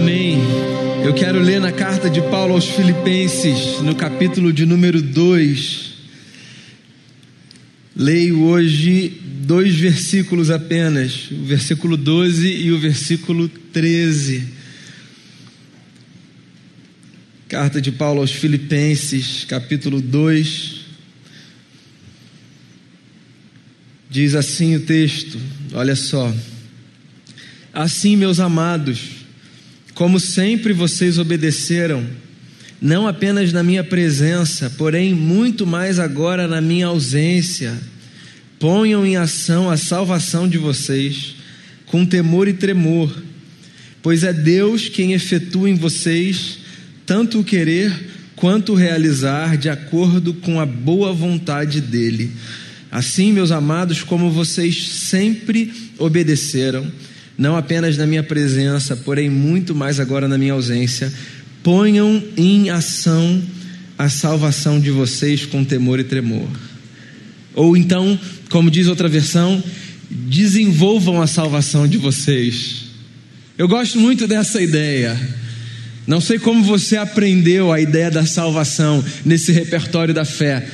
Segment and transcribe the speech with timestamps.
[0.00, 0.38] Amém.
[1.04, 5.92] Eu quero ler na carta de Paulo aos Filipenses, no capítulo de número 2.
[7.94, 14.42] Leio hoje dois versículos apenas, o versículo 12 e o versículo 13.
[17.46, 20.80] Carta de Paulo aos Filipenses, capítulo 2.
[24.08, 25.38] Diz assim o texto,
[25.74, 26.34] olha só.
[27.74, 29.19] Assim, meus amados,
[30.00, 32.02] como sempre vocês obedeceram,
[32.80, 37.78] não apenas na minha presença, porém muito mais agora na minha ausência,
[38.58, 41.36] ponham em ação a salvação de vocês
[41.84, 43.14] com temor e tremor,
[44.00, 46.60] pois é Deus quem efetua em vocês
[47.04, 47.92] tanto o querer
[48.34, 52.30] quanto o realizar de acordo com a boa vontade dele.
[52.90, 56.90] Assim, meus amados, como vocês sempre obedeceram,
[57.40, 61.10] não apenas na minha presença, porém muito mais agora na minha ausência,
[61.62, 63.42] ponham em ação
[63.96, 66.46] a salvação de vocês com temor e tremor.
[67.54, 69.64] Ou então, como diz outra versão,
[70.10, 72.84] desenvolvam a salvação de vocês.
[73.56, 75.18] Eu gosto muito dessa ideia.
[76.06, 80.68] Não sei como você aprendeu a ideia da salvação nesse repertório da fé.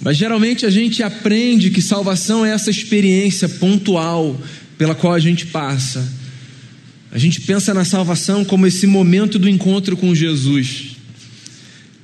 [0.00, 4.36] Mas geralmente a gente aprende que salvação é essa experiência pontual
[4.78, 6.06] pela qual a gente passa.
[7.10, 10.96] A gente pensa na salvação como esse momento do encontro com Jesus.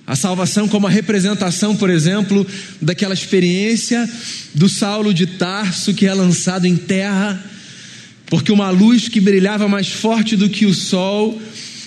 [0.06, 2.46] A salvação como a representação, por exemplo,
[2.80, 4.08] daquela experiência
[4.54, 7.42] do Saulo de Tarso que é lançado em terra,
[8.26, 11.40] porque uma luz que brilhava mais forte do que o sol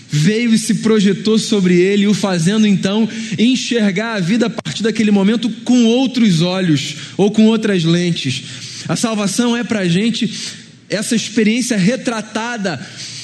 [0.09, 5.11] veio e se projetou sobre ele, o fazendo então enxergar a vida a partir daquele
[5.11, 8.44] momento com outros olhos ou com outras lentes.
[8.88, 10.31] A salvação é para a gente
[10.89, 12.80] essa experiência retratada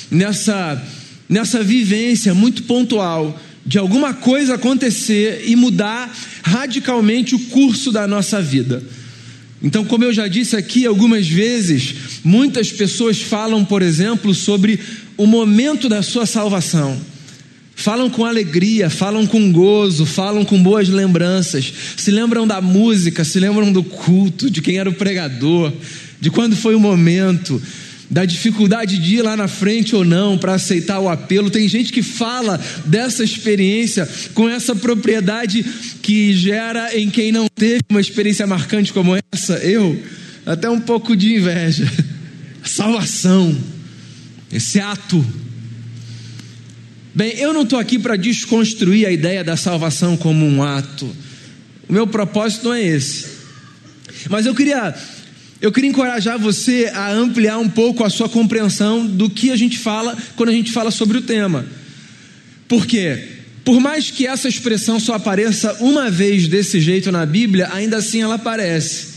[0.10, 0.82] nessa,
[1.30, 6.12] nessa vivência muito pontual de alguma coisa acontecer e mudar
[6.44, 8.84] radicalmente o curso da nossa vida.
[9.64, 14.80] Então, como eu já disse aqui algumas vezes, muitas pessoas falam, por exemplo, sobre
[15.16, 17.00] o momento da sua salvação.
[17.76, 23.40] Falam com alegria, falam com gozo, falam com boas lembranças, se lembram da música, se
[23.40, 25.72] lembram do culto, de quem era o pregador,
[26.22, 27.62] de quando foi o momento,
[28.10, 31.50] da dificuldade de ir lá na frente ou não para aceitar o apelo.
[31.50, 35.64] Tem gente que fala dessa experiência com essa propriedade
[36.02, 40.02] que gera em quem não teve uma experiência marcante como essa, eu,
[40.46, 41.92] até um pouco de inveja.
[42.64, 43.58] Salvação
[44.52, 45.26] esse ato.
[47.14, 51.10] Bem, eu não estou aqui para desconstruir a ideia da salvação como um ato.
[51.88, 53.28] O meu propósito não é esse.
[54.30, 54.94] Mas eu queria,
[55.62, 59.78] eu queria encorajar você a ampliar um pouco a sua compreensão do que a gente
[59.78, 61.66] fala quando a gente fala sobre o tema.
[62.68, 63.28] Por quê?
[63.64, 68.22] Por mais que essa expressão só apareça uma vez desse jeito na Bíblia, ainda assim
[68.22, 69.12] ela aparece.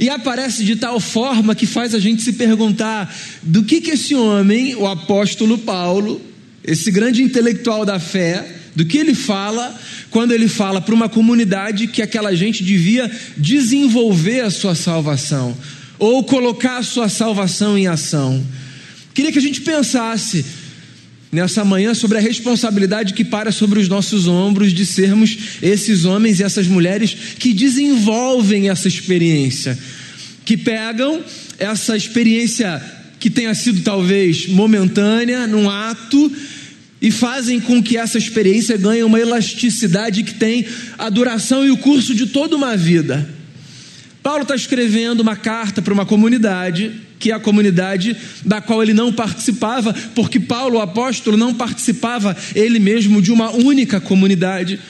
[0.00, 4.14] E aparece de tal forma que faz a gente se perguntar do que, que esse
[4.14, 6.20] homem, o apóstolo Paulo,
[6.64, 8.44] esse grande intelectual da fé,
[8.74, 9.78] do que ele fala
[10.10, 15.56] quando ele fala para uma comunidade que aquela gente devia desenvolver a sua salvação
[15.98, 18.44] ou colocar a sua salvação em ação.
[19.14, 20.44] Queria que a gente pensasse
[21.30, 26.38] nessa manhã sobre a responsabilidade que para sobre os nossos ombros de sermos esses homens
[26.38, 29.76] e essas mulheres que desenvolvem essa experiência,
[30.44, 31.22] que pegam
[31.58, 32.82] essa experiência
[33.18, 36.30] que tenha sido talvez momentânea, num ato,
[37.04, 40.64] e fazem com que essa experiência ganhe uma elasticidade que tem
[40.96, 43.28] a duração e o curso de toda uma vida.
[44.22, 48.94] Paulo está escrevendo uma carta para uma comunidade, que é a comunidade da qual ele
[48.94, 54.80] não participava, porque Paulo, o apóstolo, não participava ele mesmo de uma única comunidade.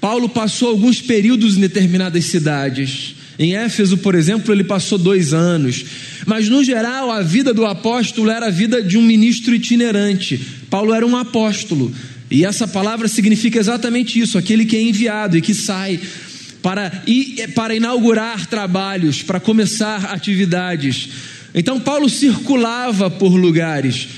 [0.00, 3.16] Paulo passou alguns períodos em determinadas cidades.
[3.38, 5.84] Em Éfeso, por exemplo, ele passou dois anos.
[6.26, 10.40] Mas, no geral, a vida do apóstolo era a vida de um ministro itinerante.
[10.70, 11.92] Paulo era um apóstolo.
[12.30, 16.00] E essa palavra significa exatamente isso: aquele que é enviado e que sai
[16.62, 16.90] para,
[17.54, 21.08] para inaugurar trabalhos, para começar atividades.
[21.54, 24.08] Então, Paulo circulava por lugares.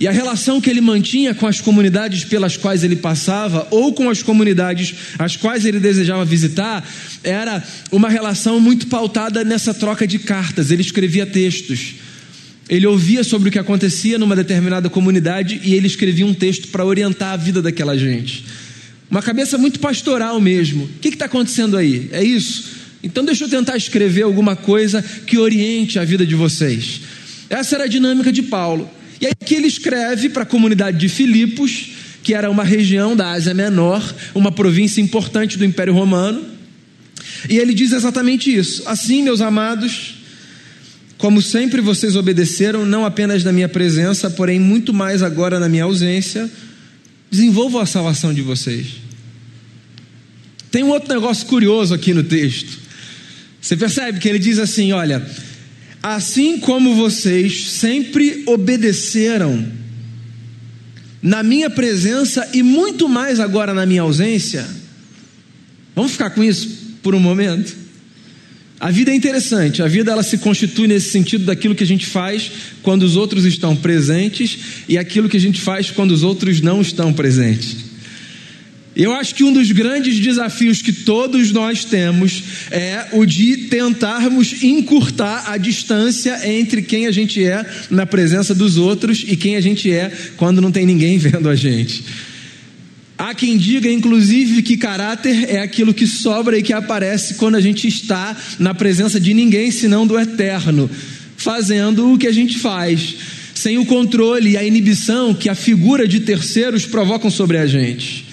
[0.00, 4.08] E a relação que ele mantinha com as comunidades pelas quais ele passava, ou com
[4.08, 6.88] as comunidades as quais ele desejava visitar,
[7.24, 10.70] era uma relação muito pautada nessa troca de cartas.
[10.70, 11.96] Ele escrevia textos.
[12.68, 16.84] Ele ouvia sobre o que acontecia numa determinada comunidade e ele escrevia um texto para
[16.84, 18.44] orientar a vida daquela gente.
[19.10, 20.84] Uma cabeça muito pastoral mesmo.
[20.84, 22.08] O que está acontecendo aí?
[22.12, 22.76] É isso?
[23.02, 27.00] Então deixa eu tentar escrever alguma coisa que oriente a vida de vocês.
[27.48, 28.97] Essa era a dinâmica de Paulo.
[29.20, 31.90] E aí que ele escreve para a comunidade de Filipos,
[32.22, 34.02] que era uma região da Ásia Menor,
[34.34, 36.44] uma província importante do Império Romano.
[37.48, 40.14] E ele diz exatamente isso: Assim, meus amados,
[41.16, 45.84] como sempre vocês obedeceram, não apenas na minha presença, porém muito mais agora na minha
[45.84, 46.48] ausência,
[47.30, 48.86] desenvolvam a salvação de vocês.
[50.70, 52.78] Tem um outro negócio curioso aqui no texto.
[53.60, 55.26] Você percebe que ele diz assim: olha,
[56.02, 59.66] assim como vocês sempre obedeceram
[61.22, 64.66] na minha presença e muito mais agora na minha ausência.
[65.94, 67.76] Vamos ficar com isso por um momento?
[68.80, 72.06] A vida é interessante, a vida ela se constitui nesse sentido daquilo que a gente
[72.06, 72.50] faz
[72.80, 74.58] quando os outros estão presentes
[74.88, 77.87] e aquilo que a gente faz quando os outros não estão presentes.
[78.98, 84.60] Eu acho que um dos grandes desafios que todos nós temos é o de tentarmos
[84.60, 89.60] encurtar a distância entre quem a gente é na presença dos outros e quem a
[89.60, 92.02] gente é quando não tem ninguém vendo a gente.
[93.16, 97.60] Há quem diga, inclusive, que caráter é aquilo que sobra e que aparece quando a
[97.60, 100.90] gente está na presença de ninguém senão do eterno,
[101.36, 103.14] fazendo o que a gente faz,
[103.54, 108.27] sem o controle e a inibição que a figura de terceiros provocam sobre a gente.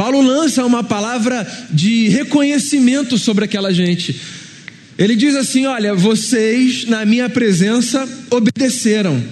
[0.00, 4.18] Paulo lança uma palavra de reconhecimento sobre aquela gente.
[4.96, 9.22] Ele diz assim: Olha, vocês na minha presença obedeceram.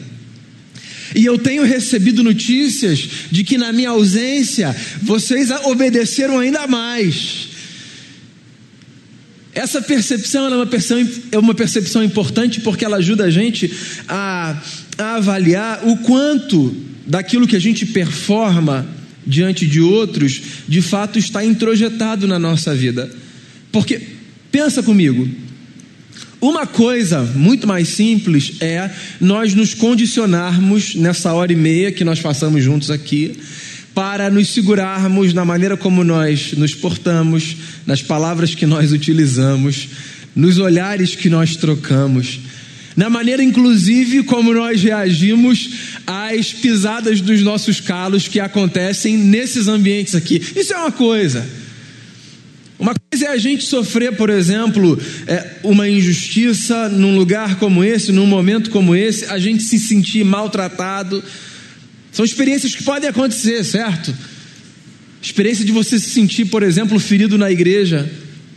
[1.17, 7.49] E eu tenho recebido notícias de que na minha ausência vocês obedeceram ainda mais.
[9.55, 13.73] Essa percepção é uma percepção, é uma percepção importante porque ela ajuda a gente
[14.07, 14.63] a,
[14.99, 16.77] a avaliar o quanto
[17.07, 18.98] daquilo que a gente performa
[19.29, 23.11] diante de outros, de fato está introjetado na nossa vida.
[23.71, 24.01] Porque,
[24.51, 25.29] pensa comigo,
[26.41, 28.91] uma coisa muito mais simples é
[29.21, 33.37] nós nos condicionarmos nessa hora e meia que nós passamos juntos aqui,
[33.95, 39.89] para nos segurarmos na maneira como nós nos portamos, nas palavras que nós utilizamos,
[40.35, 42.39] nos olhares que nós trocamos
[42.99, 45.71] na maneira inclusive como nós reagimos
[46.05, 50.43] às pisadas dos nossos calos que acontecem nesses ambientes aqui.
[50.57, 51.49] Isso é uma coisa.
[52.77, 58.11] Uma coisa é a gente sofrer, por exemplo, é, uma injustiça num lugar como esse,
[58.11, 61.23] num momento como esse, a gente se sentir maltratado.
[62.11, 64.13] São experiências que podem acontecer, certo?
[65.23, 68.11] Experiência de você se sentir, por exemplo, ferido na igreja.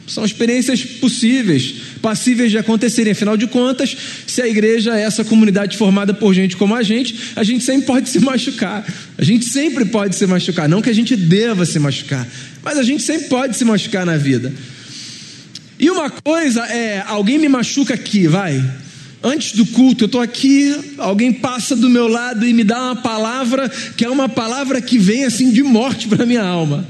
[0.07, 3.13] São experiências possíveis, passíveis de acontecerem.
[3.13, 3.95] Afinal de contas,
[4.27, 7.85] se a igreja é essa comunidade formada por gente como a gente, a gente sempre
[7.85, 8.85] pode se machucar.
[9.17, 10.67] A gente sempre pode se machucar.
[10.67, 12.27] Não que a gente deva se machucar,
[12.63, 14.51] mas a gente sempre pode se machucar na vida.
[15.79, 18.63] E uma coisa é: alguém me machuca aqui, vai.
[19.23, 22.95] Antes do culto, eu estou aqui, alguém passa do meu lado e me dá uma
[22.95, 26.87] palavra que é uma palavra que vem assim de morte para minha alma.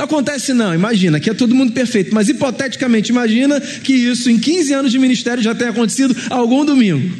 [0.00, 4.38] Não acontece não, imagina, que é todo mundo perfeito, mas hipoteticamente, imagina que isso em
[4.38, 7.14] 15 anos de ministério já tenha acontecido algum domingo.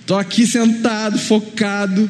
[0.00, 2.08] Estou aqui sentado, focado,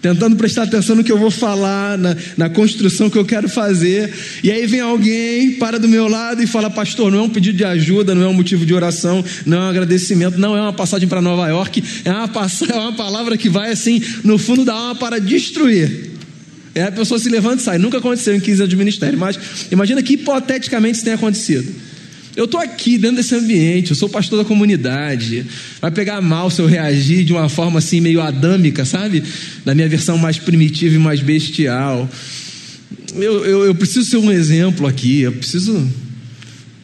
[0.00, 4.14] tentando prestar atenção no que eu vou falar, na, na, construção que eu quero fazer,
[4.44, 7.58] e aí vem alguém, para do meu lado e fala: Pastor, não é um pedido
[7.58, 10.72] de ajuda, não é um motivo de oração, não é um agradecimento, não é uma
[10.72, 12.30] passagem para Nova York, é uma,
[12.70, 16.11] é uma palavra que vai assim, no fundo da alma para destruir.
[16.74, 17.78] É a pessoa se levanta e sai.
[17.78, 19.38] Nunca aconteceu em 15 anos de ministério, mas
[19.70, 21.72] imagina que hipoteticamente isso tenha acontecido.
[22.34, 25.44] Eu estou aqui dentro desse ambiente, eu sou pastor da comunidade.
[25.82, 29.22] Vai pegar mal se eu reagir de uma forma assim meio adâmica, sabe?
[29.66, 32.08] Da minha versão mais primitiva e mais bestial.
[33.14, 35.86] Eu, eu, eu preciso ser um exemplo aqui, eu preciso,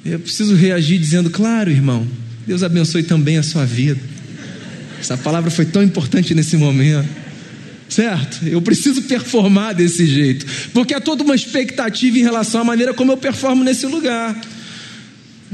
[0.05, 2.07] eu preciso reagir dizendo, claro, irmão,
[2.47, 4.01] Deus abençoe também a sua vida.
[5.01, 7.09] Essa palavra foi tão importante nesse momento
[7.89, 8.47] certo?
[8.47, 13.13] Eu preciso performar desse jeito, porque há toda uma expectativa em relação à maneira como
[13.13, 14.39] eu performo nesse lugar.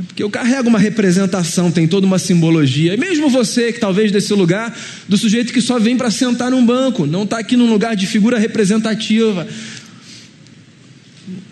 [0.07, 2.95] Porque eu carrego uma representação, tem toda uma simbologia.
[2.95, 4.76] E mesmo você que talvez desse lugar,
[5.09, 8.07] do sujeito que só vem para sentar num banco, não está aqui num lugar de
[8.07, 9.47] figura representativa.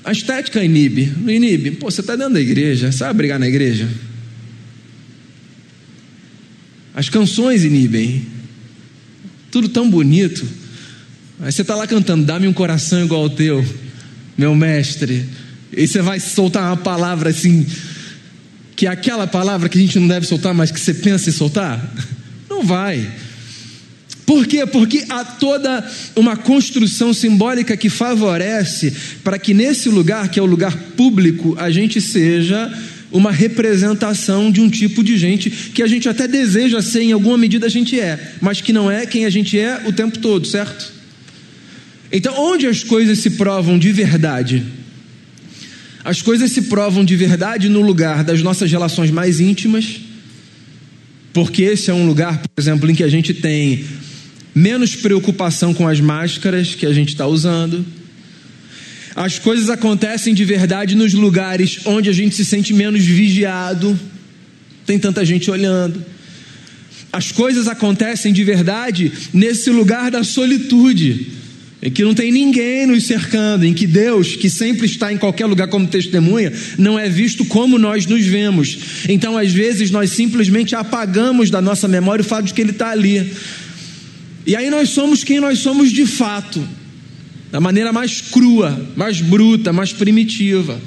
[0.05, 1.12] A estética inibe.
[1.19, 1.71] Não inibe.
[1.71, 3.89] Pô, você está dentro da igreja, sabe brigar na igreja?
[6.95, 8.27] As canções inibem.
[9.53, 10.45] Tudo tão bonito.
[11.41, 13.65] Aí você está lá cantando, dá-me um coração igual ao teu,
[14.37, 15.29] meu mestre.
[15.73, 17.67] E você vai soltar uma palavra assim,
[18.77, 21.33] que é aquela palavra que a gente não deve soltar, mas que você pensa em
[21.33, 21.81] soltar?
[22.49, 23.11] Não vai.
[24.27, 24.65] Por quê?
[24.67, 25.85] Porque há toda
[26.15, 28.93] uma construção simbólica que favorece
[29.25, 32.73] para que nesse lugar, que é o lugar público, a gente seja
[33.11, 37.37] uma representação de um tipo de gente que a gente até deseja ser, em alguma
[37.37, 40.47] medida a gente é, mas que não é quem a gente é o tempo todo,
[40.47, 40.93] certo?
[42.12, 44.62] Então, onde as coisas se provam de verdade?
[46.04, 50.00] As coisas se provam de verdade no lugar das nossas relações mais íntimas,
[51.33, 53.85] porque esse é um lugar, por exemplo, em que a gente tem
[54.54, 57.85] menos preocupação com as máscaras que a gente está usando
[59.14, 63.99] as coisas acontecem de verdade nos lugares onde a gente se sente menos vigiado,
[64.87, 66.02] tem tanta gente olhando.
[67.12, 71.26] As coisas acontecem de verdade nesse lugar da solitude,
[71.83, 75.47] em que não tem ninguém nos cercando, em que Deus, que sempre está em qualquer
[75.47, 78.79] lugar como testemunha, não é visto como nós nos vemos.
[79.09, 82.91] Então, às vezes, nós simplesmente apagamos da nossa memória o fato de que Ele está
[82.91, 83.33] ali.
[84.47, 86.65] E aí nós somos quem nós somos de fato
[87.51, 90.81] da maneira mais crua, mais bruta, mais primitiva.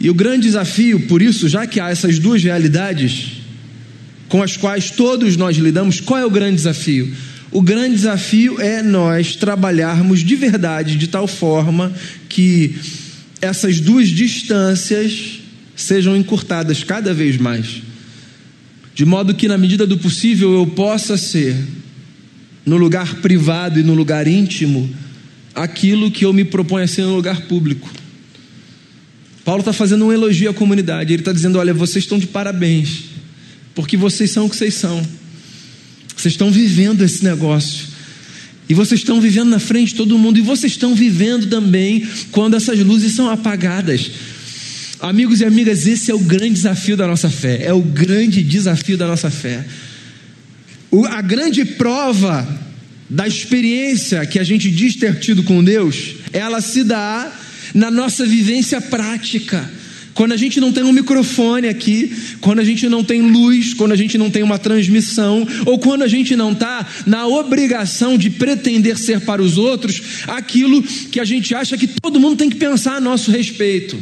[0.00, 3.38] E o grande desafio, por isso, já que há essas duas realidades
[4.28, 7.12] com as quais todos nós lidamos, qual é o grande desafio?
[7.52, 11.92] O grande desafio é nós trabalharmos de verdade, de tal forma
[12.28, 12.76] que
[13.40, 15.40] essas duas distâncias
[15.74, 17.82] sejam encurtadas cada vez mais,
[18.94, 21.56] de modo que, na medida do possível, eu possa ser
[22.64, 24.88] no lugar privado e no lugar íntimo
[25.54, 27.90] aquilo que eu me proponho a ser no lugar público.
[29.44, 31.12] Paulo está fazendo um elogio à comunidade.
[31.12, 33.06] Ele está dizendo: olha, vocês estão de parabéns,
[33.74, 35.04] porque vocês são o que vocês são.
[36.20, 37.88] Vocês estão vivendo esse negócio.
[38.68, 40.38] E vocês estão vivendo na frente de todo mundo.
[40.38, 44.10] E vocês estão vivendo também quando essas luzes são apagadas.
[45.00, 47.62] Amigos e amigas, esse é o grande desafio da nossa fé.
[47.64, 49.64] É o grande desafio da nossa fé.
[50.90, 52.46] O, a grande prova
[53.08, 57.32] da experiência que a gente diz ter tido com Deus, ela se dá
[57.72, 59.70] na nossa vivência prática.
[60.20, 63.92] Quando a gente não tem um microfone aqui, quando a gente não tem luz, quando
[63.92, 68.28] a gente não tem uma transmissão, ou quando a gente não está na obrigação de
[68.28, 72.56] pretender ser para os outros aquilo que a gente acha que todo mundo tem que
[72.56, 73.96] pensar a nosso respeito.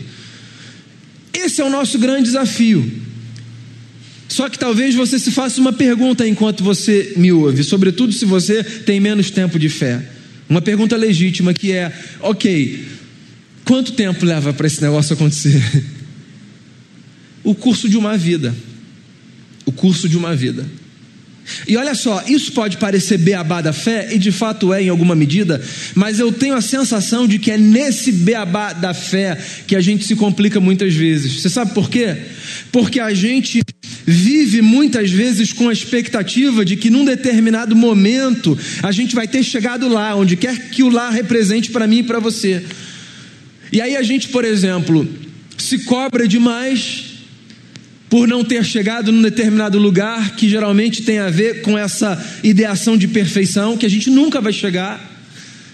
[1.32, 2.84] Esse é o nosso grande desafio.
[4.28, 8.64] Só que talvez você se faça uma pergunta enquanto você me ouve, sobretudo se você
[8.64, 10.02] tem menos tempo de fé.
[10.48, 12.84] Uma pergunta legítima que é: ok,
[13.64, 15.62] quanto tempo leva para esse negócio acontecer?
[17.48, 18.54] O curso de uma vida.
[19.64, 20.66] O curso de uma vida.
[21.66, 25.14] E olha só, isso pode parecer beabá da fé, e de fato é em alguma
[25.14, 25.58] medida,
[25.94, 30.04] mas eu tenho a sensação de que é nesse beabá da fé que a gente
[30.04, 31.40] se complica muitas vezes.
[31.40, 32.18] Você sabe por quê?
[32.70, 33.62] Porque a gente
[34.04, 39.42] vive muitas vezes com a expectativa de que num determinado momento a gente vai ter
[39.42, 42.62] chegado lá, onde quer que o lá represente para mim e para você.
[43.72, 45.08] E aí a gente, por exemplo,
[45.56, 47.07] se cobra demais
[48.08, 52.96] por não ter chegado num determinado lugar que geralmente tem a ver com essa ideação
[52.96, 55.16] de perfeição que a gente nunca vai chegar.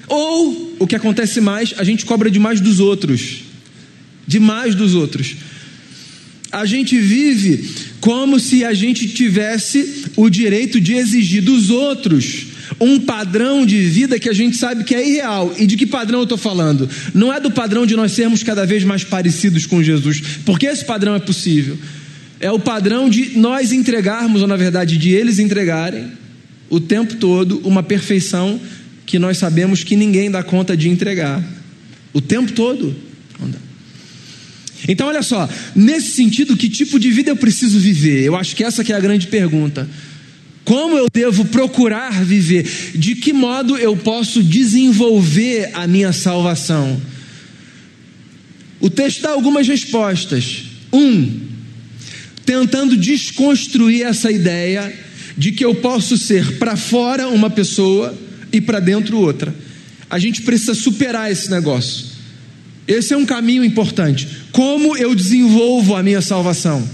[0.09, 3.41] Ou o que acontece mais, a gente cobra demais dos outros.
[4.27, 5.37] Demais dos outros.
[6.51, 7.69] A gente vive
[8.01, 12.47] como se a gente tivesse o direito de exigir dos outros
[12.81, 15.55] um padrão de vida que a gente sabe que é irreal.
[15.59, 16.89] E de que padrão eu estou falando?
[17.13, 20.85] Não é do padrão de nós sermos cada vez mais parecidos com Jesus, porque esse
[20.85, 21.79] padrão é possível
[22.45, 26.13] é o padrão de nós entregarmos, ou na verdade de eles entregarem,
[26.69, 28.61] o tempo todo, uma perfeição
[29.07, 31.43] que nós sabemos que ninguém dá conta de entregar.
[32.13, 32.95] O tempo todo.
[34.87, 38.23] Então, olha só, nesse sentido, que tipo de vida eu preciso viver?
[38.25, 39.89] Eu acho que essa que é a grande pergunta.
[40.67, 42.69] Como eu devo procurar viver?
[42.95, 47.01] De que modo eu posso desenvolver a minha salvação?
[48.81, 50.65] O texto dá algumas respostas.
[50.93, 51.44] Um,
[52.45, 54.93] tentando desconstruir essa ideia
[55.37, 58.17] de que eu posso ser para fora uma pessoa
[58.53, 59.55] e para dentro outra.
[60.09, 62.07] A gente precisa superar esse negócio.
[62.87, 64.29] Esse é um caminho importante.
[64.53, 66.87] Como eu desenvolvo a minha salvação?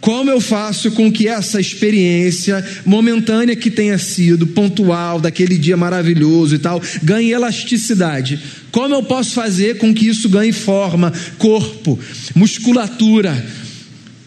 [0.00, 6.54] Como eu faço com que essa experiência momentânea que tenha sido pontual, daquele dia maravilhoso
[6.54, 8.40] e tal, ganhe elasticidade?
[8.70, 11.98] Como eu posso fazer com que isso ganhe forma, corpo,
[12.34, 13.44] musculatura,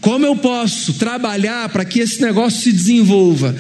[0.01, 3.55] como eu posso trabalhar para que esse negócio se desenvolva?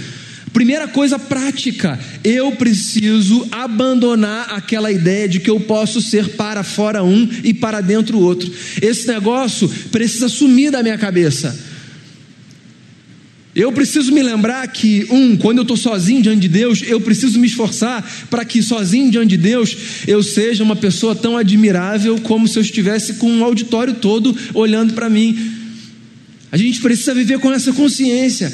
[0.51, 7.03] Primeira coisa prática, eu preciso abandonar aquela ideia de que eu posso ser para fora
[7.03, 8.51] um e para dentro outro.
[8.81, 11.57] Esse negócio precisa sumir da minha cabeça.
[13.53, 17.37] Eu preciso me lembrar que, um, quando eu estou sozinho diante de Deus, eu preciso
[17.37, 19.75] me esforçar para que, sozinho diante de Deus,
[20.07, 24.93] eu seja uma pessoa tão admirável como se eu estivesse com um auditório todo olhando
[24.93, 25.60] para mim.
[26.51, 28.51] A gente precisa viver com essa consciência,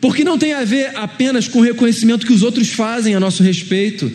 [0.00, 3.42] porque não tem a ver apenas com o reconhecimento que os outros fazem a nosso
[3.42, 4.12] respeito,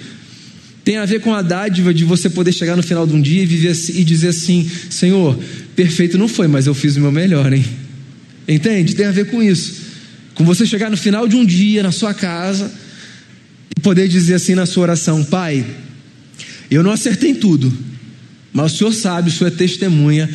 [0.84, 3.42] tem a ver com a dádiva de você poder chegar no final de um dia
[3.42, 5.40] e, viver assim, e dizer assim: Senhor,
[5.76, 7.66] perfeito não foi, mas eu fiz o meu melhor, hein?
[8.48, 8.96] Entende?
[8.96, 9.90] Tem a ver com isso.
[10.36, 12.72] Com você chegar no final de um dia na sua casa
[13.76, 15.66] e poder dizer assim na sua oração: Pai,
[16.70, 17.76] eu não acertei em tudo,
[18.54, 20.30] mas o Senhor sabe, o Senhor é testemunha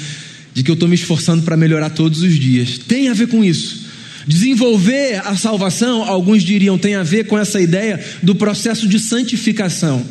[0.54, 2.78] de que eu estou me esforçando para melhorar todos os dias.
[2.78, 3.84] Tem a ver com isso.
[4.26, 10.06] Desenvolver a salvação, alguns diriam, tem a ver com essa ideia do processo de santificação,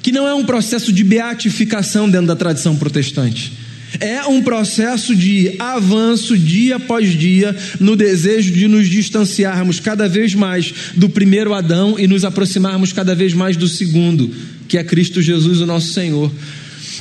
[0.00, 3.52] que não é um processo de beatificação dentro da tradição protestante.
[4.00, 10.34] É um processo de avanço dia após dia no desejo de nos distanciarmos cada vez
[10.34, 14.30] mais do primeiro Adão e nos aproximarmos cada vez mais do segundo,
[14.66, 16.32] que é Cristo Jesus, o nosso Senhor.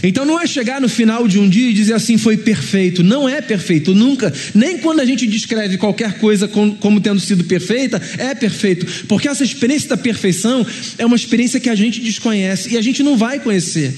[0.03, 3.03] Então não é chegar no final de um dia e dizer assim foi perfeito.
[3.03, 4.33] Não é perfeito, nunca.
[4.53, 9.05] Nem quando a gente descreve qualquer coisa como, tendo sido perfeita, é perfeito.
[9.07, 10.65] Porque essa experiência da perfeição
[10.97, 13.93] é uma experiência que a gente desconhece e a gente não vai conhecer.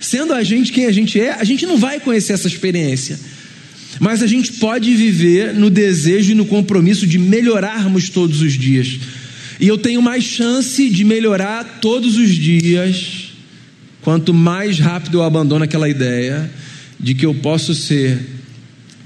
[0.00, 3.18] Sendo a gente quem a gente é, a gente não vai conhecer essa experiência.
[3.98, 8.98] Mas a gente pode viver no desejo e no compromisso de melhorarmos todos os dias.
[9.58, 13.25] E eu tenho mais chance de melhorar todos os dias,
[14.06, 16.48] quanto mais rápido eu abandono aquela ideia
[16.98, 18.16] de que eu posso ser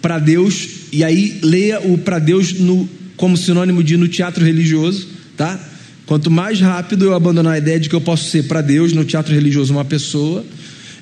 [0.02, 5.08] para Deus, e aí leia o para Deus no, como sinônimo de no teatro religioso,
[5.38, 5.58] tá?
[6.04, 9.02] Quanto mais rápido eu abandonar a ideia de que eu posso ser para Deus no
[9.02, 10.44] teatro religioso uma pessoa,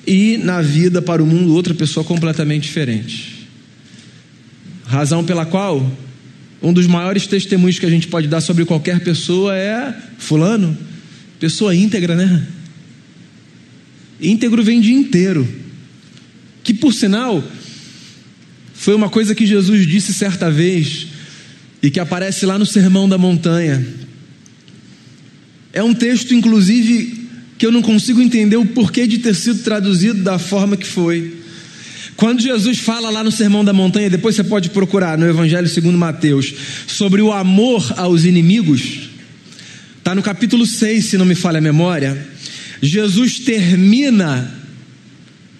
[0.07, 3.49] e na vida para o mundo outra pessoa completamente diferente.
[4.85, 5.91] Razão pela qual
[6.61, 10.77] um dos maiores testemunhos que a gente pode dar sobre qualquer pessoa é fulano,
[11.37, 12.47] pessoa íntegra, né?
[14.21, 15.47] Íntegro vem de inteiro.
[16.63, 17.43] Que por sinal
[18.73, 21.07] foi uma coisa que Jesus disse certa vez
[21.81, 23.85] e que aparece lá no Sermão da Montanha.
[25.71, 30.23] É um texto, inclusive, que eu não consigo entender o porquê de ter sido traduzido
[30.23, 31.39] da forma que foi.
[32.15, 35.97] Quando Jesus fala lá no Sermão da Montanha, depois você pode procurar no Evangelho segundo
[35.97, 36.53] Mateus,
[36.85, 39.09] sobre o amor aos inimigos,
[39.97, 42.27] está no capítulo 6, se não me falha a memória.
[42.81, 44.53] Jesus termina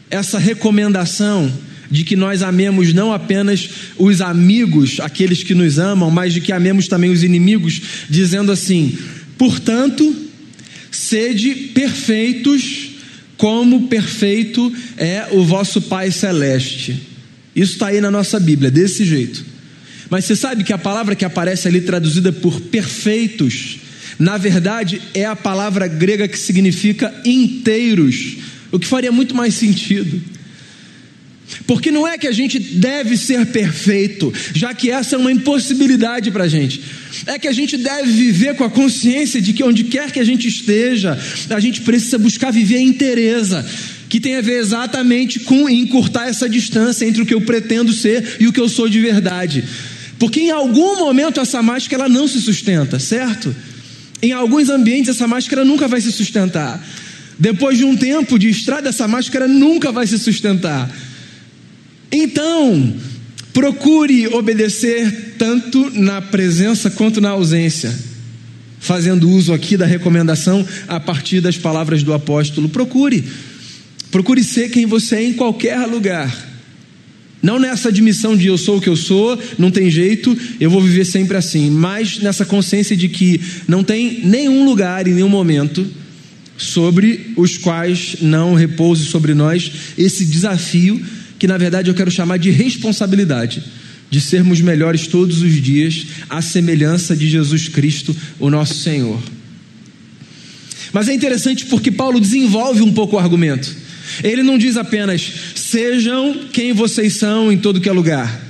[0.10, 1.51] essa recomendação
[1.91, 6.51] de que nós amemos não apenas os amigos, aqueles que nos amam, mas de que
[6.51, 8.97] amemos também os inimigos, dizendo assim:
[9.38, 10.29] portanto,
[10.91, 12.89] Sede perfeitos,
[13.38, 17.08] como perfeito é o vosso Pai Celeste.
[17.55, 19.45] Isso está aí na nossa Bíblia, desse jeito.
[20.10, 23.77] Mas você sabe que a palavra que aparece ali traduzida por perfeitos,
[24.17, 28.38] na verdade é a palavra grega que significa inteiros,
[28.72, 30.22] o que faria muito mais sentido.
[31.65, 36.32] Porque não é que a gente deve ser perfeito, já que essa é uma impossibilidade
[36.32, 36.82] para a gente.
[37.26, 40.24] É que a gente deve viver com a consciência de que onde quer que a
[40.24, 41.17] gente esteja,
[41.50, 43.65] a gente precisa buscar viver a inteireza,
[44.08, 48.38] que tem a ver exatamente com encurtar essa distância entre o que eu pretendo ser
[48.39, 49.63] e o que eu sou de verdade.
[50.17, 53.56] Porque em algum momento essa máscara ela não se sustenta, certo?
[54.21, 56.84] Em alguns ambientes essa máscara nunca vai se sustentar.
[57.38, 60.93] Depois de um tempo de estrada, essa máscara nunca vai se sustentar.
[62.12, 62.93] Então,
[63.53, 67.97] procure obedecer tanto na presença quanto na ausência,
[68.79, 72.67] fazendo uso aqui da recomendação a partir das palavras do apóstolo.
[72.67, 73.23] Procure,
[74.12, 76.49] procure ser quem você é em qualquer lugar.
[77.41, 80.82] Não nessa admissão de eu sou o que eu sou, não tem jeito, eu vou
[80.82, 85.88] viver sempre assim, mas nessa consciência de que não tem nenhum lugar e nenhum momento
[86.58, 91.02] sobre os quais não repouse sobre nós esse desafio
[91.39, 93.63] que na verdade eu quero chamar de responsabilidade,
[94.12, 99.21] de sermos melhores todos os dias, à semelhança de Jesus Cristo, o nosso Senhor.
[100.91, 103.73] Mas é interessante porque Paulo desenvolve um pouco o argumento.
[104.24, 108.50] Ele não diz apenas, sejam quem vocês são em todo que é lugar.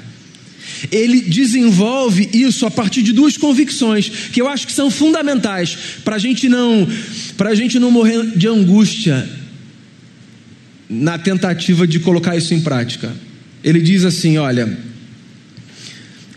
[0.91, 6.15] Ele desenvolve isso a partir de duas convicções que eu acho que são fundamentais para
[6.15, 6.87] a gente não,
[7.35, 9.27] para a gente não morrer de angústia
[10.89, 13.13] na tentativa de colocar isso em prática.
[13.63, 14.77] Ele diz assim: olha,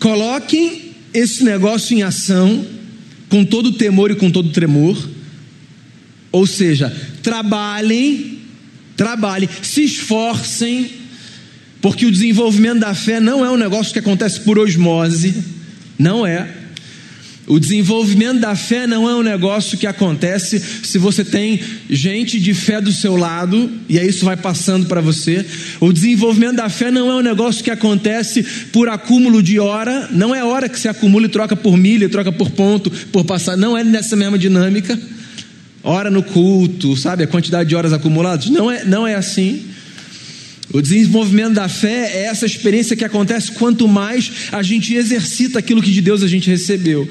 [0.01, 2.67] coloquem esse negócio em ação
[3.29, 4.99] com todo temor e com todo tremor,
[6.31, 8.41] ou seja, trabalhem,
[8.97, 10.91] trabalhem, se esforcem,
[11.81, 15.35] porque o desenvolvimento da fé não é um negócio que acontece por osmose,
[15.99, 16.63] não é.
[17.45, 22.55] O desenvolvimento da fé não é um negócio que acontece se você tem gente de
[22.55, 25.45] fé do seu lado e aí isso vai passando para você.
[25.81, 30.33] O desenvolvimento da fé não é um negócio que acontece por acúmulo de hora, não
[30.33, 33.77] é hora que se acumula e troca por milha, troca por ponto, por passar, não
[33.77, 34.97] é nessa mesma dinâmica.
[35.85, 39.65] Hora no culto, sabe, a quantidade de horas acumuladas, não é, não é assim.
[40.73, 45.83] O desenvolvimento da fé é essa experiência que acontece quanto mais a gente exercita aquilo
[45.83, 47.09] que de Deus a gente recebeu,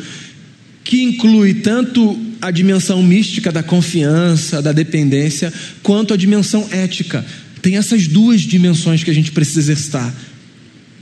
[0.83, 5.53] que inclui tanto a dimensão mística da confiança, da dependência,
[5.83, 7.23] quanto a dimensão ética.
[7.61, 10.11] Tem essas duas dimensões que a gente precisa exercitar: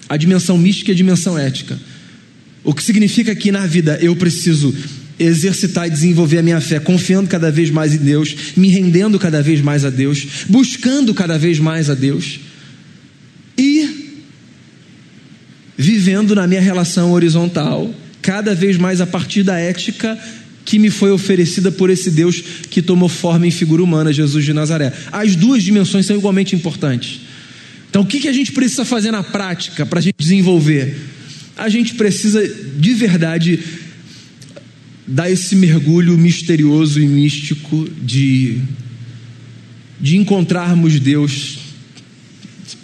[0.10, 1.80] a dimensão mística e a dimensão ética.
[2.64, 4.76] O que significa que na vida eu preciso
[5.20, 9.42] exercitar e desenvolver a minha fé, confiando cada vez mais em Deus, me rendendo cada
[9.42, 12.40] vez mais a Deus, buscando cada vez mais a Deus
[15.80, 20.20] vivendo na minha relação horizontal, cada vez mais a partir da ética
[20.66, 24.52] que me foi oferecida por esse Deus que tomou forma em figura humana, Jesus de
[24.52, 24.92] Nazaré.
[25.10, 27.22] As duas dimensões são igualmente importantes.
[27.90, 30.98] Então, o que a gente precisa fazer na prática para a gente desenvolver?
[31.56, 33.60] A gente precisa de verdade
[35.10, 38.60] dar esse mergulho misterioso e místico de,
[40.00, 41.58] de encontrarmos Deus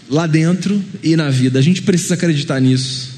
[0.09, 1.59] lá dentro e na vida.
[1.59, 3.13] A gente precisa acreditar nisso.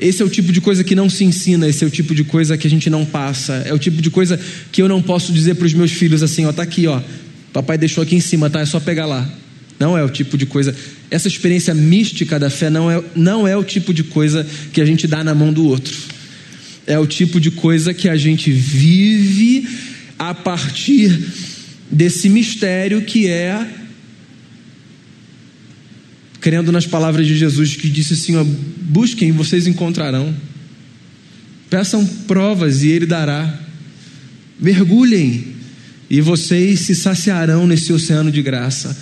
[0.00, 2.24] Esse é o tipo de coisa que não se ensina, esse é o tipo de
[2.24, 4.40] coisa que a gente não passa, é o tipo de coisa
[4.72, 7.00] que eu não posso dizer para os meus filhos assim, ó, tá aqui, ó,
[7.52, 8.60] papai deixou aqui em cima, tá?
[8.60, 9.28] É só pegar lá.
[9.78, 10.74] Não é o tipo de coisa.
[11.10, 14.84] Essa experiência mística da fé não é, não é o tipo de coisa que a
[14.84, 16.13] gente dá na mão do outro.
[16.86, 19.66] É o tipo de coisa que a gente vive
[20.18, 21.18] a partir
[21.90, 23.66] desse mistério que é
[26.44, 30.34] crendo nas palavras de Jesus que disse assim: ó, busquem vocês encontrarão.
[31.70, 33.60] Peçam provas e Ele dará.
[34.60, 35.54] Mergulhem
[36.10, 38.96] e vocês se saciarão nesse oceano de graça.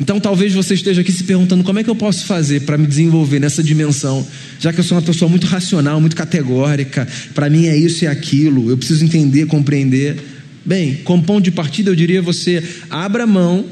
[0.00, 2.86] Então talvez você esteja aqui se perguntando como é que eu posso fazer para me
[2.86, 4.26] desenvolver nessa dimensão,
[4.58, 8.06] já que eu sou uma pessoa muito racional, muito categórica, para mim é isso e
[8.08, 10.16] aquilo, eu preciso entender, compreender.
[10.64, 13.66] Bem, como ponto de partida eu diria você abra mão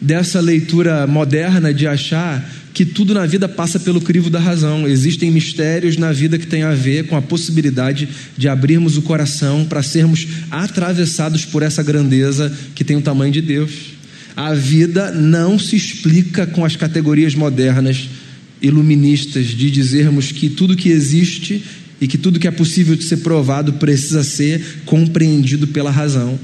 [0.00, 4.86] dessa leitura moderna de achar que tudo na vida passa pelo crivo da razão.
[4.86, 9.64] Existem mistérios na vida que têm a ver com a possibilidade de abrirmos o coração
[9.64, 13.97] para sermos atravessados por essa grandeza que tem o tamanho de Deus.
[14.38, 18.08] A vida não se explica com as categorias modernas
[18.62, 21.60] iluministas de dizermos que tudo que existe
[22.00, 26.38] e que tudo que é possível de ser provado precisa ser compreendido pela razão.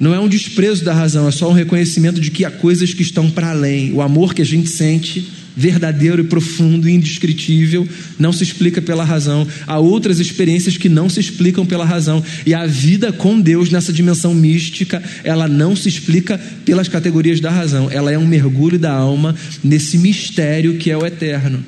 [0.00, 3.02] Não é um desprezo da razão, é só um reconhecimento de que há coisas que
[3.02, 3.92] estão para além.
[3.92, 5.24] O amor que a gente sente,
[5.56, 7.86] verdadeiro e profundo e indescritível,
[8.18, 9.46] não se explica pela razão.
[9.66, 12.22] Há outras experiências que não se explicam pela razão.
[12.46, 17.50] E a vida com Deus nessa dimensão mística, ela não se explica pelas categorias da
[17.50, 17.90] razão.
[17.90, 21.64] Ela é um mergulho da alma nesse mistério que é o eterno.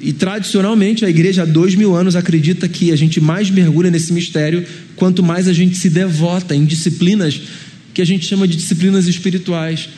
[0.00, 4.12] E tradicionalmente a igreja há dois mil anos acredita que a gente mais mergulha nesse
[4.12, 7.40] mistério quanto mais a gente se devota em disciplinas
[7.92, 9.88] que a gente chama de disciplinas espirituais.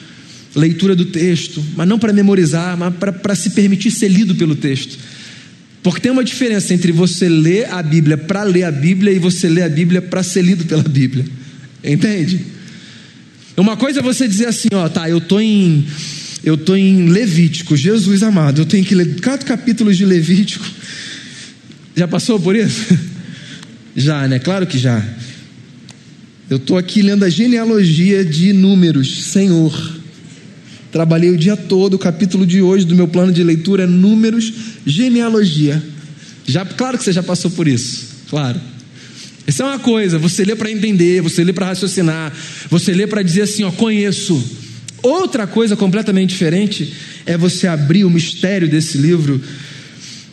[0.55, 4.99] Leitura do texto, mas não para memorizar, mas para se permitir ser lido pelo texto.
[5.83, 9.49] Porque tem uma diferença entre você ler a Bíblia para ler a Bíblia e você
[9.49, 11.25] ler a Bíblia para ser lido pela Bíblia.
[11.83, 12.41] Entende?
[13.57, 15.87] Uma coisa é você dizer assim, ó, tá, eu tô em
[16.43, 20.65] eu estou em Levítico, Jesus amado, eu tenho que ler quatro capítulos de Levítico.
[21.95, 22.97] Já passou por isso?
[23.95, 24.39] Já, né?
[24.39, 25.05] Claro que já.
[26.49, 30.00] Eu estou aqui lendo a genealogia de Números, Senhor.
[30.93, 34.53] Trabalhei o dia todo, o capítulo de hoje do meu plano de leitura é Números,
[34.85, 35.83] genealogia.
[36.47, 38.61] Já, claro que você já passou por isso, claro.
[39.47, 42.33] Isso é uma coisa, você lê para entender, você lê para raciocinar,
[42.69, 44.43] você lê para dizer assim, ó, conheço.
[45.03, 46.93] Outra coisa completamente diferente
[47.25, 49.41] é você abrir o mistério desse livro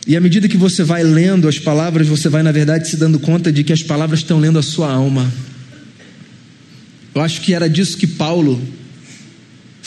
[0.08, 3.20] e à medida que você vai lendo as palavras, você vai, na verdade, se dando
[3.20, 5.30] conta de que as palavras estão lendo a sua alma.
[7.14, 8.58] Eu acho que era disso que Paulo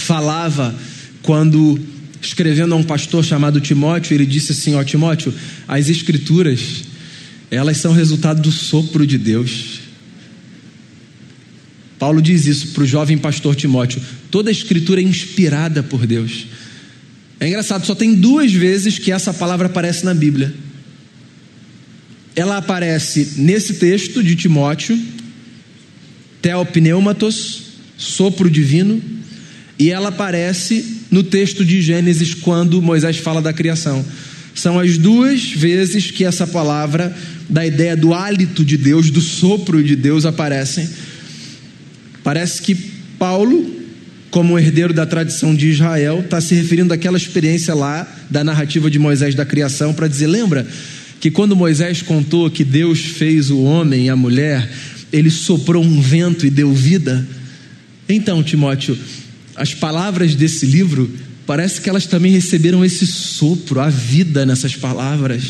[0.01, 0.75] falava
[1.21, 1.79] quando,
[2.21, 5.33] escrevendo a um pastor chamado Timóteo, ele disse assim: Ó Timóteo,
[5.67, 6.83] as Escrituras,
[7.49, 9.81] elas são resultado do sopro de Deus.
[11.99, 16.47] Paulo diz isso para o jovem pastor Timóteo: toda a escritura é inspirada por Deus.
[17.39, 20.53] É engraçado, só tem duas vezes que essa palavra aparece na Bíblia.
[22.35, 24.99] Ela aparece nesse texto de Timóteo,
[26.41, 27.63] Theopneumatos,
[27.97, 29.01] sopro divino,
[29.81, 34.05] e ela aparece no texto de Gênesis quando Moisés fala da criação.
[34.53, 37.11] São as duas vezes que essa palavra
[37.49, 40.87] da ideia do hálito de Deus, do sopro de Deus aparecem.
[42.23, 42.75] Parece que
[43.17, 43.75] Paulo,
[44.29, 48.99] como herdeiro da tradição de Israel, está se referindo àquela experiência lá da narrativa de
[48.99, 50.67] Moisés da criação para dizer: lembra
[51.19, 54.71] que quando Moisés contou que Deus fez o homem e a mulher,
[55.11, 57.27] ele soprou um vento e deu vida?
[58.07, 58.95] Então, Timóteo,
[59.61, 61.07] as palavras desse livro
[61.45, 65.43] parece que elas também receberam esse sopro, a vida nessas palavras.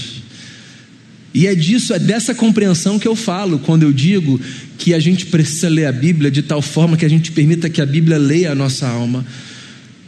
[1.34, 4.38] E é disso, é dessa compreensão que eu falo quando eu digo
[4.78, 7.80] que a gente precisa ler a Bíblia de tal forma que a gente permita que
[7.80, 9.26] a Bíblia leia a nossa alma.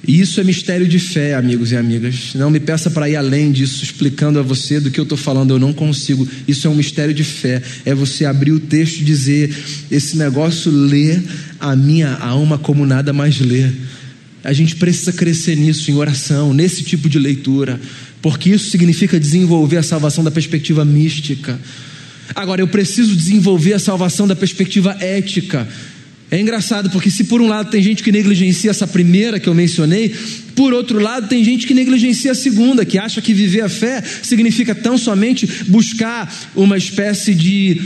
[0.05, 2.31] E isso é mistério de fé, amigos e amigas.
[2.35, 5.51] Não me peça para ir além disso, explicando a você do que eu estou falando,
[5.51, 6.27] eu não consigo.
[6.45, 7.61] Isso é um mistério de fé.
[7.85, 9.55] É você abrir o texto e dizer:
[9.89, 11.19] esse negócio lê
[11.57, 13.69] a minha alma como nada mais lê.
[14.43, 17.79] A gente precisa crescer nisso, em oração, nesse tipo de leitura,
[18.21, 21.57] porque isso significa desenvolver a salvação da perspectiva mística.
[22.35, 25.65] Agora, eu preciso desenvolver a salvação da perspectiva ética.
[26.33, 29.53] É engraçado porque, se por um lado tem gente que negligencia essa primeira que eu
[29.53, 30.09] mencionei,
[30.55, 34.01] por outro lado tem gente que negligencia a segunda, que acha que viver a fé
[34.23, 37.79] significa tão somente buscar uma espécie de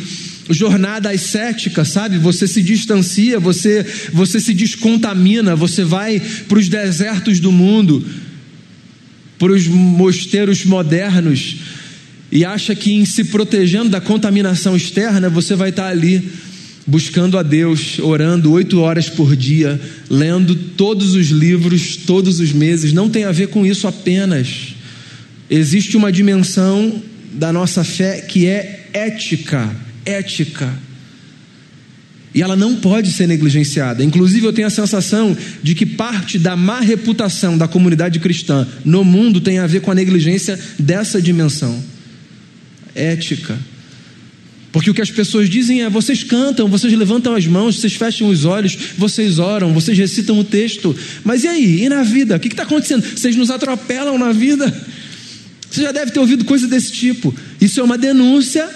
[0.49, 2.17] jornada ascética, sabe?
[2.19, 8.01] Você se distancia, você, você se descontamina, você vai para os desertos do mundo,
[9.38, 11.57] para os mosteiros modernos,
[12.31, 16.46] e acha que em se protegendo da contaminação externa, você vai estar ali
[16.88, 22.93] buscando a Deus, orando oito horas por dia, lendo todos os livros, todos os meses.
[22.93, 24.76] Não tem a ver com isso apenas.
[25.50, 30.73] Existe uma dimensão da nossa fé que é ética ética.
[32.34, 34.04] E ela não pode ser negligenciada.
[34.04, 39.04] Inclusive, eu tenho a sensação de que parte da má reputação da comunidade cristã no
[39.04, 41.84] mundo tem a ver com a negligência dessa dimensão
[42.93, 43.58] ética.
[44.71, 48.27] Porque o que as pessoas dizem é: vocês cantam, vocês levantam as mãos, vocês fecham
[48.27, 50.95] os olhos, vocês oram, vocês recitam o texto.
[51.23, 51.84] Mas e aí?
[51.84, 52.36] E na vida?
[52.36, 53.03] O que está acontecendo?
[53.03, 54.73] Vocês nos atropelam na vida?
[55.69, 57.34] Você já deve ter ouvido coisa desse tipo.
[57.60, 58.69] Isso é uma denúncia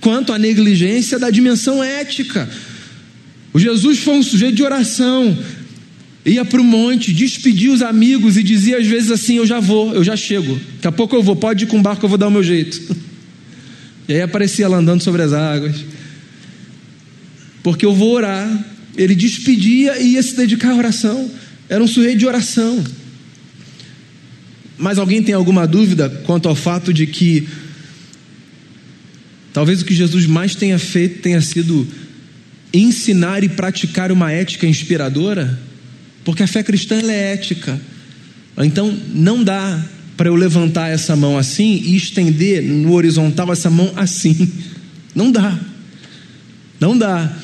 [0.00, 2.48] quanto à negligência da dimensão ética.
[3.52, 5.36] O Jesus foi um sujeito de oração,
[6.24, 9.94] ia para o monte, despedia os amigos e dizia às vezes assim: Eu já vou,
[9.94, 12.18] eu já chego, daqui a pouco eu vou, pode ir com o barco, eu vou
[12.18, 12.94] dar o meu jeito.
[14.08, 15.84] E aí aparecia lá andando sobre as águas,
[17.62, 18.64] porque eu vou orar.
[18.96, 21.30] Ele despedia e ia se dedicar à oração,
[21.68, 22.82] era um sujeito de oração.
[24.78, 27.46] Mas alguém tem alguma dúvida quanto ao fato de que
[29.56, 31.88] Talvez o que Jesus mais tenha feito tenha sido
[32.74, 35.58] ensinar e praticar uma ética inspiradora,
[36.26, 37.80] porque a fé cristã é ética.
[38.58, 39.82] Então não dá
[40.16, 44.50] para eu levantar essa mão assim e estender no horizontal essa mão assim.
[45.14, 45.58] Não dá.
[46.80, 47.36] Não dá.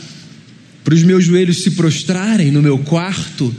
[0.85, 3.55] Para os meus joelhos se prostrarem no meu quarto,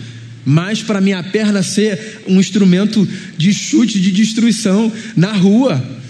[0.45, 6.01] mas para minha perna ser um instrumento de chute, de destruição na rua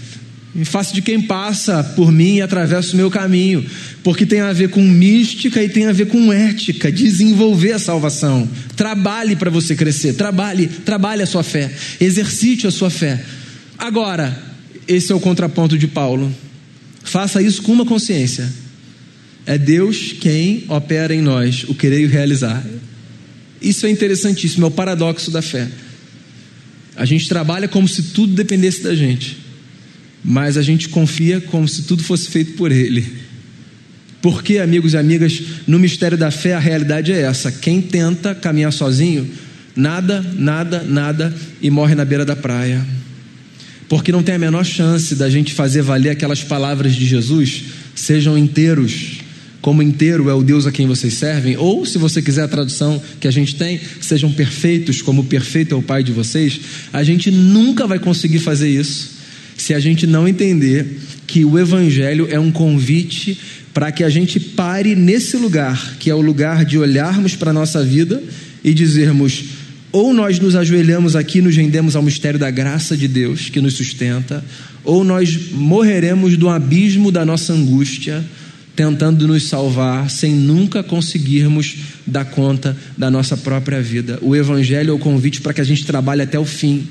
[0.56, 3.66] em face de quem passa por mim e atravessa o meu caminho,
[4.04, 8.48] porque tem a ver com mística e tem a ver com ética, desenvolver a salvação.
[8.76, 13.24] Trabalhe para você crescer, trabalhe, trabalhe a sua fé, exercite a sua fé.
[13.78, 14.38] Agora,
[14.88, 16.34] esse é o contraponto de Paulo.
[17.04, 18.48] Faça isso com uma consciência.
[19.48, 22.64] É Deus quem opera em nós o querer e o realizar.
[23.60, 25.68] Isso é interessantíssimo, é o paradoxo da fé.
[26.96, 29.43] A gente trabalha como se tudo dependesse da gente
[30.24, 33.06] mas a gente confia como se tudo fosse feito por Ele.
[34.22, 38.72] Porque, amigos e amigas, no mistério da fé a realidade é essa: quem tenta caminhar
[38.72, 39.30] sozinho,
[39.76, 42.86] nada, nada, nada e morre na beira da praia.
[43.90, 48.38] Porque não tem a menor chance da gente fazer valer aquelas palavras de Jesus, sejam
[48.38, 49.20] inteiros,
[49.62, 53.02] como inteiro é o Deus a quem vocês servem, ou se você quiser a tradução
[53.20, 56.60] que a gente tem, sejam perfeitos, como perfeito é o Pai de vocês,
[56.94, 59.23] a gente nunca vai conseguir fazer isso
[59.64, 63.40] se a gente não entender que o Evangelho é um convite
[63.74, 67.54] para que a gente pare nesse lugar, que é o lugar de olharmos para a
[67.54, 68.22] nossa vida
[68.62, 69.46] e dizermos:
[69.90, 73.62] ou nós nos ajoelhamos aqui e nos rendemos ao mistério da graça de Deus que
[73.62, 74.44] nos sustenta,
[74.84, 78.22] ou nós morreremos do abismo da nossa angústia,
[78.76, 84.20] tentando nos salvar sem nunca conseguirmos dar conta da nossa própria vida.
[84.22, 86.86] O Evangelho é o convite para que a gente trabalhe até o fim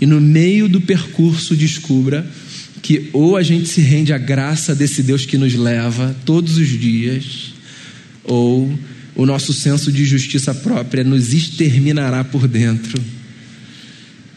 [0.00, 2.26] e no meio do percurso descubra
[2.82, 6.68] que ou a gente se rende à graça desse Deus que nos leva todos os
[6.68, 7.54] dias,
[8.24, 8.78] ou
[9.16, 13.00] o nosso senso de justiça própria nos exterminará por dentro.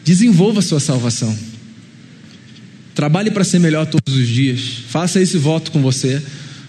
[0.04, 1.36] Desenvolva sua salvação.
[2.94, 4.60] Trabalhe para ser melhor todos os dias.
[4.88, 6.22] Faça esse voto com você.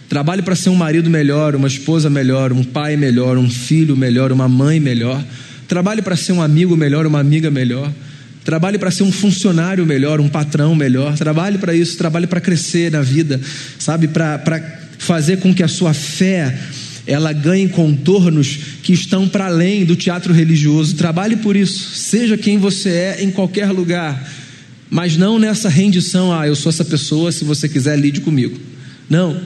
[0.10, 4.32] Trabalhe para ser um marido melhor, uma esposa melhor, um pai melhor, um filho melhor,
[4.32, 5.24] uma mãe melhor.
[5.68, 7.94] Trabalhe para ser um amigo melhor, uma amiga melhor.
[8.50, 11.16] Trabalhe para ser um funcionário melhor, um patrão melhor.
[11.16, 13.40] Trabalhe para isso, trabalhe para crescer na vida,
[13.78, 14.08] sabe?
[14.08, 14.42] Para
[14.98, 16.58] fazer com que a sua fé
[17.06, 20.96] ela ganhe contornos que estão para além do teatro religioso.
[20.96, 24.28] Trabalhe por isso, seja quem você é em qualquer lugar,
[24.90, 28.60] mas não nessa rendição, ah, eu sou essa pessoa, se você quiser, lide comigo.
[29.08, 29.40] Não.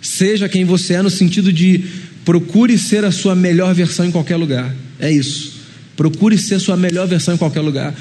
[0.00, 1.84] Seja quem você é no sentido de
[2.24, 4.74] procure ser a sua melhor versão em qualquer lugar.
[4.98, 5.62] É isso.
[5.96, 7.94] Procure ser a sua melhor versão em qualquer lugar.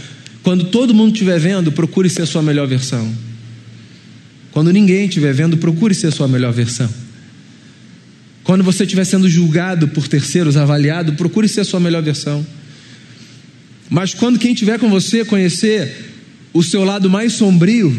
[0.44, 3.12] Quando todo mundo estiver vendo, procure ser a sua melhor versão.
[4.52, 6.90] Quando ninguém estiver vendo, procure ser a sua melhor versão.
[8.44, 12.46] Quando você estiver sendo julgado por terceiros, avaliado, procure ser a sua melhor versão.
[13.90, 16.12] Mas quando quem estiver com você conhecer
[16.54, 17.96] o seu lado mais sombrio,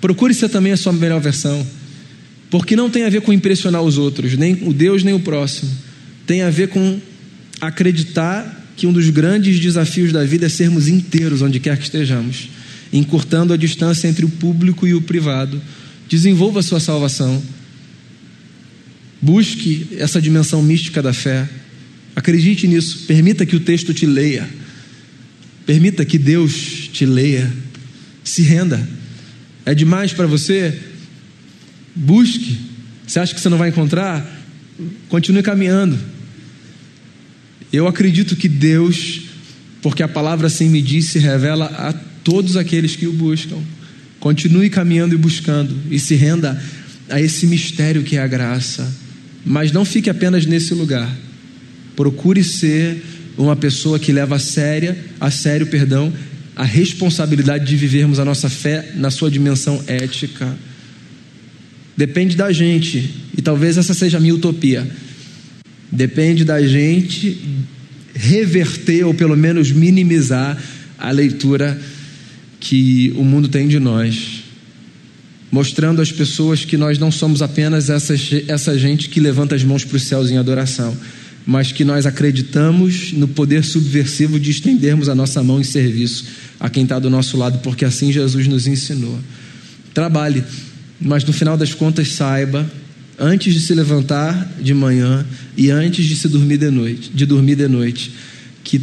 [0.00, 1.66] procure ser também a sua melhor versão.
[2.50, 5.70] Porque não tem a ver com impressionar os outros, nem o Deus, nem o próximo.
[6.26, 6.98] Tem a ver com
[7.60, 12.48] acreditar que um dos grandes desafios da vida é sermos inteiros onde quer que estejamos,
[12.92, 15.60] encurtando a distância entre o público e o privado.
[16.08, 17.42] Desenvolva a sua salvação
[19.20, 21.48] Busque essa dimensão mística da fé.
[22.14, 23.04] Acredite nisso.
[23.06, 24.48] Permita que o texto te leia.
[25.64, 27.52] Permita que Deus te leia.
[28.22, 28.86] Se renda.
[29.64, 30.78] É demais para você?
[31.94, 32.58] Busque.
[33.06, 34.24] Você acha que você não vai encontrar?
[35.08, 35.98] Continue caminhando.
[37.72, 39.22] Eu acredito que Deus,
[39.82, 43.58] porque a palavra assim me diz, se revela a todos aqueles que o buscam.
[44.20, 46.60] Continue caminhando e buscando e se renda
[47.08, 48.92] a esse mistério que é a graça.
[49.44, 51.08] Mas não fique apenas nesse lugar.
[51.94, 53.02] Procure ser
[53.38, 56.12] uma pessoa que leva a séria, a sério, perdão,
[56.56, 60.56] a responsabilidade de vivermos a nossa fé na sua dimensão ética.
[61.96, 64.86] Depende da gente, e talvez essa seja a minha utopia.
[65.90, 67.38] Depende da gente
[68.14, 70.60] reverter ou pelo menos minimizar
[70.98, 71.78] a leitura
[72.58, 74.46] que o mundo tem de nós
[75.50, 79.84] mostrando às pessoas que nós não somos apenas essas, essa gente que levanta as mãos
[79.84, 80.96] para os céus em adoração,
[81.46, 86.26] mas que nós acreditamos no poder subversivo de estendermos a nossa mão em serviço
[86.58, 89.18] a quem está do nosso lado, porque assim Jesus nos ensinou.
[89.94, 90.42] Trabalhe,
[91.00, 92.70] mas no final das contas saiba,
[93.18, 95.26] antes de se levantar de manhã
[95.56, 98.12] e antes de se dormir de noite, de dormir de noite,
[98.62, 98.80] que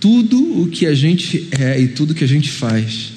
[0.00, 3.16] tudo o que a gente é e tudo que a gente faz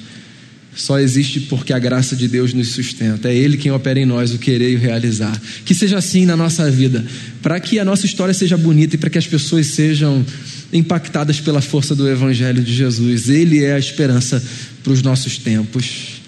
[0.74, 3.28] só existe porque a graça de Deus nos sustenta.
[3.28, 5.38] É Ele quem opera em nós o querer e o realizar.
[5.64, 7.04] Que seja assim na nossa vida,
[7.42, 10.24] para que a nossa história seja bonita e para que as pessoas sejam
[10.72, 13.28] impactadas pela força do Evangelho de Jesus.
[13.28, 14.42] Ele é a esperança
[14.82, 16.20] para os nossos tempos.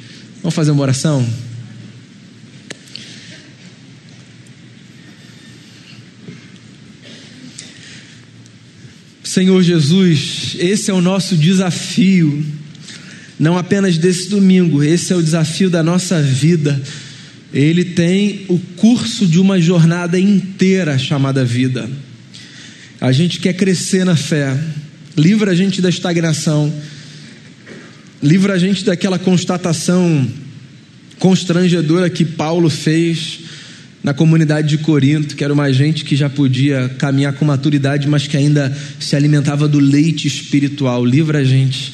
[0.42, 1.26] Vamos fazer uma oração?
[9.32, 12.44] Senhor Jesus, esse é o nosso desafio
[13.40, 16.78] não apenas desse domingo, esse é o desafio da nossa vida.
[17.50, 21.88] Ele tem o curso de uma jornada inteira chamada vida.
[23.00, 24.54] A gente quer crescer na fé,
[25.16, 26.70] livra a gente da estagnação,
[28.22, 30.30] livra a gente daquela constatação
[31.18, 33.40] constrangedora que Paulo fez
[34.02, 38.26] na comunidade de Corinto, que era uma gente que já podia caminhar com maturidade, mas
[38.26, 41.04] que ainda se alimentava do leite espiritual.
[41.04, 41.92] Livra a gente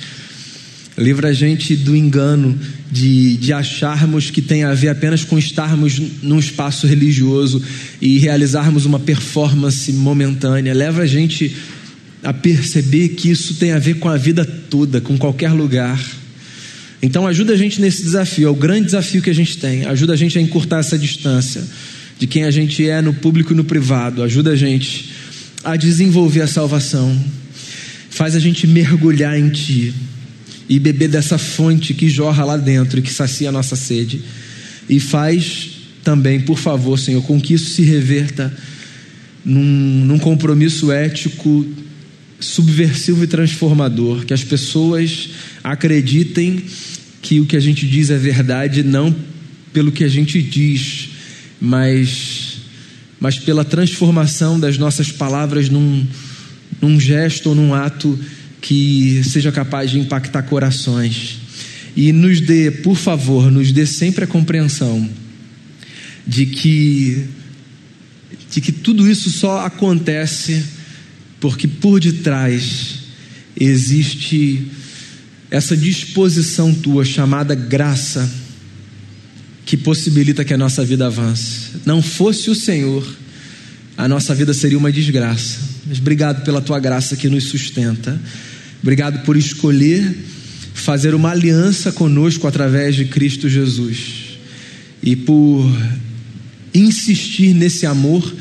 [0.99, 2.59] Livra a gente do engano
[2.91, 7.63] de, de acharmos que tem a ver apenas com estarmos num espaço religioso
[8.01, 10.75] e realizarmos uma performance momentânea.
[10.75, 11.55] Leva a gente
[12.21, 16.05] a perceber que isso tem a ver com a vida toda, com qualquer lugar.
[17.01, 19.85] Então ajuda a gente nesse desafio, é o grande desafio que a gente tem.
[19.85, 21.63] Ajuda a gente a encurtar essa distância
[22.19, 24.23] de quem a gente é no público e no privado.
[24.23, 25.11] Ajuda a gente
[25.63, 27.17] a desenvolver a salvação.
[28.11, 29.95] Faz a gente mergulhar em Ti
[30.69, 34.23] e beber dessa fonte que jorra lá dentro e que sacia a nossa sede.
[34.89, 35.71] E faz
[36.03, 38.53] também, por favor, Senhor, com que isso se reverta
[39.45, 41.67] num, num compromisso ético
[42.41, 45.31] subversivo e transformador, que as pessoas
[45.63, 46.63] acreditem
[47.21, 49.15] que o que a gente diz é verdade, não
[49.73, 51.08] pelo que a gente diz,
[51.61, 52.59] mas,
[53.21, 56.07] mas pela transformação das nossas palavras num,
[56.81, 58.19] num gesto ou num ato
[58.61, 61.39] que seja capaz de impactar corações.
[61.97, 65.09] E nos dê, por favor, nos dê sempre a compreensão
[66.27, 67.27] de que
[68.51, 70.65] de que tudo isso só acontece
[71.41, 73.01] porque por detrás
[73.59, 74.67] existe
[75.51, 78.31] essa disposição tua chamada graça
[79.69, 81.73] que possibilita que a nossa vida avance.
[81.85, 83.07] Não fosse o Senhor,
[83.99, 85.59] a nossa vida seria uma desgraça.
[85.87, 88.19] Mas obrigado pela tua graça que nos sustenta.
[88.83, 90.25] Obrigado por escolher
[90.73, 94.39] fazer uma aliança conosco através de Cristo Jesus.
[95.03, 95.71] E por
[96.73, 98.35] insistir nesse amor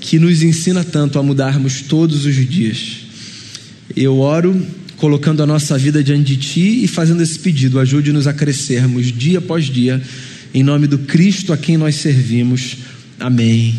[0.00, 3.02] que nos ensina tanto a mudarmos todos os dias.
[3.94, 7.78] Eu oro colocando a nossa vida diante de Ti e fazendo esse pedido.
[7.78, 10.02] Ajude-nos a crescermos dia após dia,
[10.56, 12.78] em nome do Cristo a quem nós servimos.
[13.20, 13.74] Amém.